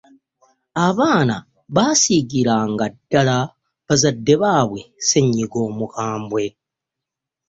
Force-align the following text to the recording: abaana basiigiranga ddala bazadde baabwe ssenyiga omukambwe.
abaana 0.87 1.35
basiigiranga 1.75 2.85
ddala 2.93 3.37
bazadde 3.87 4.33
baabwe 4.41 4.81
ssenyiga 5.03 5.57
omukambwe. 5.67 6.45